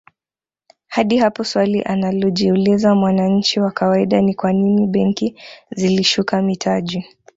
Hadi 0.87 1.17
hapo 1.17 1.43
swali 1.43 1.81
analojiuliza 1.81 2.95
mwananchi 2.95 3.59
wa 3.59 3.71
kawaida 3.71 4.21
ni 4.21 4.33
kwanini 4.33 4.87
benki 4.87 5.35
zilishuka 5.71 6.41
mitaji 6.41 7.05